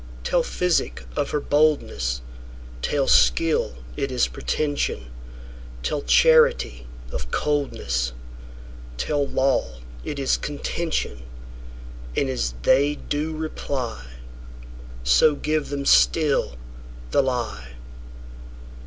[0.23, 2.21] Tell physic of her boldness;
[2.81, 5.11] Tell skill it is pretension;
[5.83, 8.11] Tell charity of coldness;
[8.97, 14.07] Tell law it is contention:And as they do reply,
[15.03, 16.55] So give them still
[17.11, 17.73] the lie.